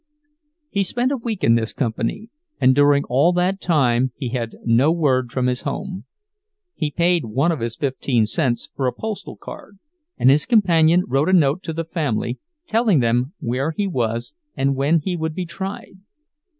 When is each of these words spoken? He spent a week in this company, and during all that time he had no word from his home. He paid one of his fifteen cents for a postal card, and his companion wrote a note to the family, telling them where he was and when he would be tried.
He 0.71 0.81
spent 0.81 1.11
a 1.11 1.15
week 1.15 1.43
in 1.43 1.53
this 1.53 1.73
company, 1.73 2.31
and 2.59 2.73
during 2.73 3.03
all 3.03 3.31
that 3.33 3.61
time 3.61 4.13
he 4.15 4.29
had 4.29 4.55
no 4.65 4.91
word 4.91 5.31
from 5.31 5.45
his 5.45 5.61
home. 5.61 6.05
He 6.73 6.89
paid 6.89 7.25
one 7.25 7.51
of 7.51 7.59
his 7.59 7.75
fifteen 7.75 8.25
cents 8.25 8.67
for 8.75 8.87
a 8.87 8.93
postal 8.93 9.37
card, 9.37 9.77
and 10.17 10.31
his 10.31 10.47
companion 10.47 11.03
wrote 11.07 11.29
a 11.29 11.33
note 11.33 11.61
to 11.65 11.71
the 11.73 11.85
family, 11.85 12.39
telling 12.65 12.99
them 12.99 13.35
where 13.39 13.73
he 13.77 13.85
was 13.85 14.33
and 14.57 14.75
when 14.75 15.01
he 15.01 15.15
would 15.15 15.35
be 15.35 15.45
tried. 15.45 15.97